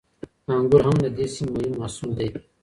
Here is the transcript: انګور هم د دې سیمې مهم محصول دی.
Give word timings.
انګور 0.57 0.81
هم 0.87 0.95
د 1.05 1.07
دې 1.17 1.25
سیمې 1.33 1.49
مهم 1.55 1.73
محصول 1.79 2.11
دی. 2.19 2.29